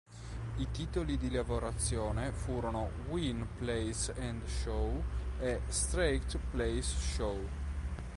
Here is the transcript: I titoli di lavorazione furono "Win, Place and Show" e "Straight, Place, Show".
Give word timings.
I 0.57 0.67
titoli 0.71 1.15
di 1.15 1.29
lavorazione 1.29 2.31
furono 2.31 2.89
"Win, 3.09 3.45
Place 3.59 4.11
and 4.17 4.43
Show" 4.47 5.03
e 5.39 5.61
"Straight, 5.67 6.39
Place, 6.49 6.97
Show". 7.13 7.47